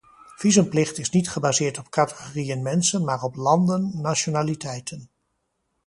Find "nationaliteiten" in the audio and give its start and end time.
4.01-5.09